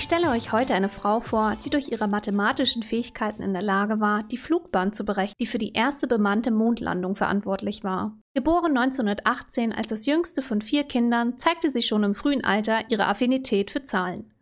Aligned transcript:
Ich 0.00 0.04
stelle 0.04 0.30
euch 0.30 0.50
heute 0.50 0.72
eine 0.72 0.88
Frau 0.88 1.20
vor, 1.20 1.58
die 1.62 1.68
durch 1.68 1.90
ihre 1.92 2.08
mathematischen 2.08 2.82
Fähigkeiten 2.82 3.42
in 3.42 3.52
der 3.52 3.60
Lage 3.60 4.00
war, 4.00 4.22
die 4.22 4.38
Flugbahn 4.38 4.94
zu 4.94 5.04
berechnen, 5.04 5.34
die 5.38 5.46
für 5.46 5.58
die 5.58 5.74
erste 5.74 6.06
bemannte 6.06 6.50
Mondlandung 6.50 7.16
verantwortlich 7.16 7.84
war. 7.84 8.18
Geboren 8.34 8.78
1918 8.78 9.74
als 9.74 9.88
das 9.88 10.06
jüngste 10.06 10.40
von 10.40 10.62
vier 10.62 10.84
Kindern, 10.84 11.36
zeigte 11.36 11.70
sie 11.70 11.82
schon 11.82 12.02
im 12.02 12.14
frühen 12.14 12.42
Alter 12.42 12.90
ihre 12.90 13.08
Affinität 13.08 13.70
für 13.70 13.82
Zahlen. 13.82 14.32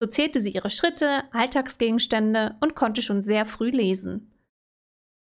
So 0.00 0.08
zählte 0.08 0.40
sie 0.40 0.50
ihre 0.50 0.70
Schritte, 0.70 1.22
Alltagsgegenstände 1.30 2.56
und 2.60 2.74
konnte 2.74 3.00
schon 3.00 3.22
sehr 3.22 3.46
früh 3.46 3.70
lesen. 3.70 4.32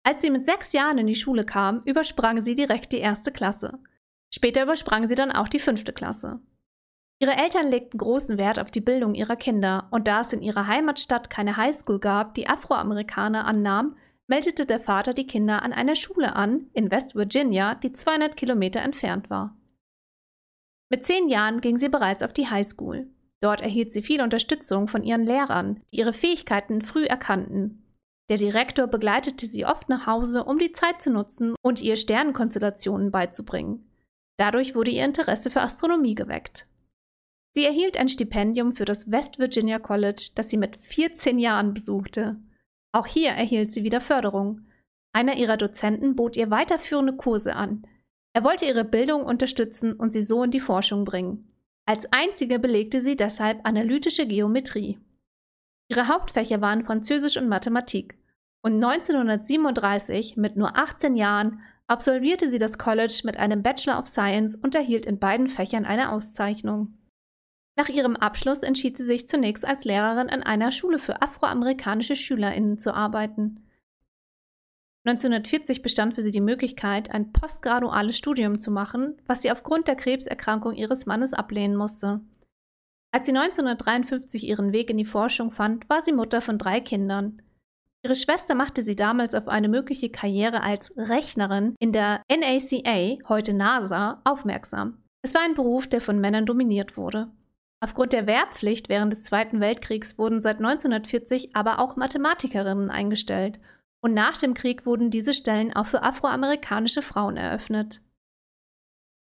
Als 0.03 0.21
sie 0.21 0.29
mit 0.29 0.45
sechs 0.45 0.71
Jahren 0.71 0.99
in 0.99 1.07
die 1.07 1.15
Schule 1.15 1.43
kam, 1.43 1.81
übersprang 1.83 2.39
sie 2.39 2.55
direkt 2.55 2.93
die 2.93 2.99
erste 2.99 3.33
Klasse. 3.33 3.77
Später 4.33 4.63
übersprang 4.63 5.09
sie 5.09 5.15
dann 5.15 5.33
auch 5.33 5.49
die 5.49 5.59
fünfte 5.59 5.91
Klasse. 5.91 6.39
Ihre 7.21 7.37
Eltern 7.37 7.69
legten 7.69 7.99
großen 7.99 8.39
Wert 8.39 8.57
auf 8.57 8.71
die 8.71 8.81
Bildung 8.81 9.13
ihrer 9.13 9.35
Kinder, 9.35 9.87
und 9.91 10.07
da 10.07 10.21
es 10.21 10.33
in 10.33 10.41
ihrer 10.41 10.65
Heimatstadt 10.65 11.29
keine 11.29 11.55
Highschool 11.55 11.99
gab, 11.99 12.33
die 12.33 12.49
Afroamerikaner 12.49 13.45
annahm, 13.45 13.95
meldete 14.25 14.65
der 14.65 14.79
Vater 14.79 15.13
die 15.13 15.27
Kinder 15.27 15.61
an 15.61 15.71
einer 15.71 15.95
Schule 15.95 16.35
an, 16.35 16.71
in 16.73 16.89
West 16.89 17.13
Virginia, 17.13 17.75
die 17.75 17.93
200 17.93 18.35
Kilometer 18.35 18.81
entfernt 18.81 19.29
war. 19.29 19.55
Mit 20.89 21.05
zehn 21.05 21.29
Jahren 21.29 21.61
ging 21.61 21.77
sie 21.77 21.89
bereits 21.89 22.23
auf 22.23 22.33
die 22.33 22.49
Highschool. 22.49 23.07
Dort 23.39 23.61
erhielt 23.61 23.91
sie 23.91 24.01
viel 24.01 24.23
Unterstützung 24.23 24.87
von 24.87 25.03
ihren 25.03 25.23
Lehrern, 25.23 25.79
die 25.91 25.97
ihre 25.97 26.13
Fähigkeiten 26.13 26.81
früh 26.81 27.05
erkannten. 27.05 27.83
Der 28.29 28.37
Direktor 28.37 28.87
begleitete 28.87 29.45
sie 29.45 29.67
oft 29.67 29.89
nach 29.89 30.07
Hause, 30.07 30.43
um 30.43 30.57
die 30.57 30.71
Zeit 30.71 31.03
zu 31.03 31.11
nutzen 31.11 31.53
und 31.61 31.83
ihr 31.83 31.97
Sternenkonstellationen 31.97 33.11
beizubringen. 33.11 33.87
Dadurch 34.37 34.73
wurde 34.73 34.89
ihr 34.89 35.05
Interesse 35.05 35.51
für 35.51 35.61
Astronomie 35.61 36.15
geweckt. 36.15 36.65
Sie 37.53 37.65
erhielt 37.65 37.97
ein 37.97 38.07
Stipendium 38.07 38.73
für 38.73 38.85
das 38.85 39.11
West 39.11 39.37
Virginia 39.37 39.79
College, 39.79 40.31
das 40.35 40.49
sie 40.49 40.57
mit 40.57 40.77
14 40.77 41.37
Jahren 41.37 41.73
besuchte. 41.73 42.37
Auch 42.93 43.07
hier 43.07 43.31
erhielt 43.31 43.71
sie 43.71 43.83
wieder 43.83 44.01
Förderung. 44.01 44.61
Einer 45.13 45.35
ihrer 45.35 45.57
Dozenten 45.57 46.15
bot 46.15 46.37
ihr 46.37 46.49
weiterführende 46.49 47.15
Kurse 47.15 47.55
an. 47.55 47.85
Er 48.33 48.45
wollte 48.45 48.65
ihre 48.65 48.85
Bildung 48.85 49.23
unterstützen 49.23 49.93
und 49.93 50.13
sie 50.13 50.21
so 50.21 50.43
in 50.43 50.51
die 50.51 50.61
Forschung 50.61 51.03
bringen. 51.03 51.51
Als 51.85 52.11
einzige 52.13 52.59
belegte 52.59 53.01
sie 53.01 53.17
deshalb 53.17 53.67
analytische 53.67 54.25
Geometrie. 54.25 54.99
Ihre 55.89 56.07
Hauptfächer 56.07 56.61
waren 56.61 56.85
Französisch 56.85 57.35
und 57.35 57.49
Mathematik. 57.49 58.17
Und 58.63 58.75
1937, 58.75 60.37
mit 60.37 60.55
nur 60.55 60.77
18 60.77 61.15
Jahren, 61.15 61.59
absolvierte 61.87 62.49
sie 62.49 62.59
das 62.59 62.77
College 62.77 63.21
mit 63.25 63.35
einem 63.35 63.63
Bachelor 63.63 63.99
of 63.99 64.07
Science 64.07 64.55
und 64.55 64.75
erhielt 64.75 65.05
in 65.05 65.19
beiden 65.19 65.49
Fächern 65.49 65.83
eine 65.83 66.13
Auszeichnung. 66.13 66.97
Nach 67.77 67.89
ihrem 67.89 68.15
Abschluss 68.15 68.63
entschied 68.63 68.97
sie 68.97 69.05
sich 69.05 69.27
zunächst 69.27 69.65
als 69.65 69.85
Lehrerin 69.85 70.29
an 70.29 70.43
einer 70.43 70.71
Schule 70.71 70.99
für 70.99 71.21
afroamerikanische 71.21 72.15
SchülerInnen 72.15 72.77
zu 72.77 72.93
arbeiten. 72.93 73.67
1940 75.03 75.81
bestand 75.81 76.13
für 76.13 76.21
sie 76.21 76.31
die 76.31 76.41
Möglichkeit, 76.41 77.09
ein 77.09 77.31
postgraduales 77.31 78.17
Studium 78.17 78.59
zu 78.59 78.69
machen, 78.69 79.17
was 79.25 79.41
sie 79.41 79.51
aufgrund 79.51 79.87
der 79.87 79.95
Krebserkrankung 79.95 80.73
ihres 80.73 81.07
Mannes 81.07 81.33
ablehnen 81.33 81.75
musste. 81.75 82.21
Als 83.11 83.25
sie 83.25 83.35
1953 83.35 84.47
ihren 84.47 84.73
Weg 84.73 84.89
in 84.89 84.97
die 84.97 85.05
Forschung 85.05 85.51
fand, 85.51 85.89
war 85.89 86.03
sie 86.03 86.13
Mutter 86.13 86.39
von 86.39 86.57
drei 86.57 86.79
Kindern. 86.81 87.41
Ihre 88.03 88.15
Schwester 88.15 88.55
machte 88.55 88.83
sie 88.83 88.95
damals 88.95 89.33
auf 89.33 89.47
eine 89.47 89.69
mögliche 89.69 90.09
Karriere 90.09 90.61
als 90.61 90.93
Rechnerin 90.97 91.75
in 91.79 91.91
der 91.91 92.21
NACA, 92.29 93.17
heute 93.27 93.53
NASA, 93.53 94.21
aufmerksam. 94.23 95.03
Es 95.23 95.33
war 95.33 95.41
ein 95.41 95.55
Beruf, 95.55 95.87
der 95.87 96.01
von 96.01 96.19
Männern 96.19 96.45
dominiert 96.45 96.95
wurde. 96.95 97.31
Aufgrund 97.83 98.13
der 98.13 98.27
Wehrpflicht 98.27 98.89
während 98.89 99.11
des 99.11 99.23
Zweiten 99.23 99.59
Weltkriegs 99.59 100.17
wurden 100.17 100.39
seit 100.39 100.57
1940 100.57 101.55
aber 101.55 101.79
auch 101.79 101.95
Mathematikerinnen 101.95 102.91
eingestellt 102.91 103.59
und 104.01 104.13
nach 104.13 104.37
dem 104.37 104.53
Krieg 104.53 104.85
wurden 104.85 105.09
diese 105.09 105.33
Stellen 105.33 105.75
auch 105.75 105.87
für 105.87 106.03
afroamerikanische 106.03 107.01
Frauen 107.01 107.37
eröffnet. 107.37 108.01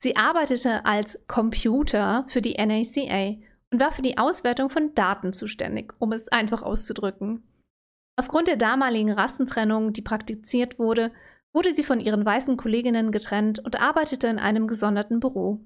Sie 0.03 0.17
arbeitete 0.17 0.85
als 0.85 1.19
Computer 1.27 2.27
für 2.29 2.43
die 2.43 2.55
NACA 2.55 3.41
und 3.71 3.81
war 3.81 3.93
für 3.93 4.03
die 4.03 4.19
Auswertung 4.19 4.69
von 4.69 4.95
Daten 4.95 5.33
zuständig, 5.33 5.95
um 5.99 6.13
es 6.13 6.29
einfach 6.29 6.63
auszudrücken. 6.63 7.43
Aufgrund 8.17 8.49
der 8.49 8.57
damaligen 8.57 9.11
Rassentrennung, 9.11 9.93
die 9.93 10.03
praktiziert 10.03 10.79
wurde, 10.79 11.13
wurde 11.55 11.73
sie 11.73 11.85
von 11.85 12.01
ihren 12.01 12.25
weißen 12.25 12.57
Kolleginnen 12.57 13.13
getrennt 13.13 13.59
und 13.59 13.81
arbeitete 13.81 14.27
in 14.27 14.39
einem 14.39 14.67
gesonderten 14.67 15.21
Büro. 15.21 15.61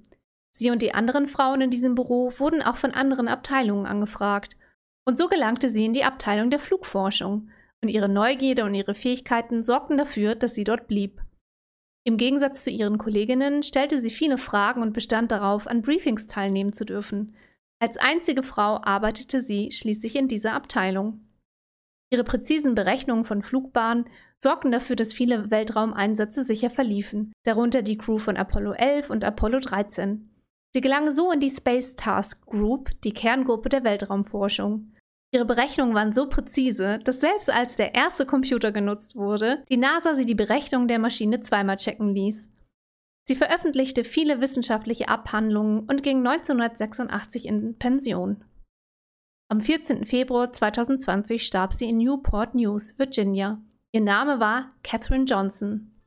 Sie 0.58 0.70
und 0.70 0.82
die 0.82 0.92
anderen 0.92 1.28
Frauen 1.28 1.60
in 1.60 1.70
diesem 1.70 1.94
Büro 1.94 2.32
wurden 2.36 2.62
auch 2.62 2.76
von 2.76 2.90
anderen 2.92 3.28
Abteilungen 3.28 3.86
angefragt. 3.86 4.56
Und 5.06 5.16
so 5.16 5.28
gelangte 5.28 5.68
sie 5.68 5.84
in 5.84 5.92
die 5.92 6.02
Abteilung 6.02 6.50
der 6.50 6.58
Flugforschung. 6.58 7.48
Und 7.80 7.88
ihre 7.88 8.08
Neugierde 8.08 8.64
und 8.64 8.74
ihre 8.74 8.96
Fähigkeiten 8.96 9.62
sorgten 9.62 9.96
dafür, 9.96 10.34
dass 10.34 10.56
sie 10.56 10.64
dort 10.64 10.88
blieb. 10.88 11.22
Im 12.02 12.16
Gegensatz 12.16 12.64
zu 12.64 12.70
ihren 12.70 12.98
Kolleginnen 12.98 13.62
stellte 13.62 14.00
sie 14.00 14.10
viele 14.10 14.36
Fragen 14.36 14.82
und 14.82 14.94
bestand 14.94 15.30
darauf, 15.30 15.68
an 15.68 15.80
Briefings 15.80 16.26
teilnehmen 16.26 16.72
zu 16.72 16.84
dürfen. 16.84 17.36
Als 17.80 17.96
einzige 17.96 18.42
Frau 18.42 18.80
arbeitete 18.82 19.40
sie 19.40 19.70
schließlich 19.70 20.16
in 20.16 20.26
dieser 20.26 20.54
Abteilung. 20.54 21.20
Ihre 22.10 22.24
präzisen 22.24 22.74
Berechnungen 22.74 23.24
von 23.24 23.44
Flugbahnen 23.44 24.06
sorgten 24.38 24.72
dafür, 24.72 24.96
dass 24.96 25.14
viele 25.14 25.52
Weltraumeinsätze 25.52 26.42
sicher 26.42 26.70
verliefen, 26.70 27.32
darunter 27.44 27.82
die 27.82 27.98
Crew 27.98 28.18
von 28.18 28.36
Apollo 28.36 28.72
11 28.72 29.10
und 29.10 29.22
Apollo 29.22 29.60
13. 29.60 30.28
Sie 30.74 30.80
gelangen 30.80 31.12
so 31.12 31.32
in 31.32 31.40
die 31.40 31.50
Space 31.50 31.96
Task 31.96 32.44
Group, 32.46 32.90
die 33.02 33.12
Kerngruppe 33.12 33.68
der 33.68 33.84
Weltraumforschung. 33.84 34.92
Ihre 35.32 35.44
Berechnungen 35.44 35.94
waren 35.94 36.12
so 36.12 36.28
präzise, 36.28 37.00
dass 37.04 37.20
selbst 37.20 37.50
als 37.50 37.76
der 37.76 37.94
erste 37.94 38.24
Computer 38.24 38.72
genutzt 38.72 39.16
wurde, 39.16 39.64
die 39.68 39.76
NASA 39.76 40.14
sie 40.14 40.24
die 40.24 40.34
Berechnungen 40.34 40.88
der 40.88 40.98
Maschine 40.98 41.40
zweimal 41.40 41.76
checken 41.76 42.08
ließ. 42.08 42.48
Sie 43.28 43.34
veröffentlichte 43.34 44.04
viele 44.04 44.40
wissenschaftliche 44.40 45.08
Abhandlungen 45.08 45.80
und 45.80 46.02
ging 46.02 46.26
1986 46.26 47.46
in 47.46 47.78
Pension. 47.78 48.42
Am 49.50 49.60
14. 49.60 50.06
Februar 50.06 50.50
2020 50.50 51.46
starb 51.46 51.74
sie 51.74 51.90
in 51.90 51.98
Newport 51.98 52.54
News, 52.54 52.98
Virginia. 52.98 53.60
Ihr 53.92 54.00
Name 54.00 54.40
war 54.40 54.70
Katherine 54.82 55.24
Johnson. 55.24 55.97